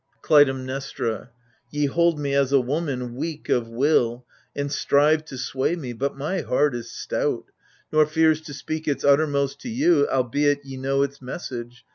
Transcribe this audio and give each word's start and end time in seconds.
Clytemnestra 0.23 1.29
Ye 1.69 1.85
hold 1.85 2.17
me 2.19 2.33
as 2.33 2.51
a 2.51 2.59
woman, 2.59 3.13
weak 3.15 3.49
of 3.49 3.67
will. 3.67 4.25
And 4.55 4.71
strive 4.71 5.23
to 5.25 5.37
sway 5.37 5.75
me: 5.75 5.93
but 5.93 6.17
my 6.17 6.41
heart 6.41 6.73
is 6.73 6.89
stout, 6.89 7.43
Nor 7.91 8.07
fears 8.07 8.41
to 8.47 8.53
speak 8.55 8.87
its 8.87 9.03
uttermost 9.03 9.59
to 9.61 9.69
you. 9.69 10.09
Albeit 10.09 10.65
ye 10.65 10.75
know 10.77 11.03
its 11.03 11.21
message. 11.21 11.85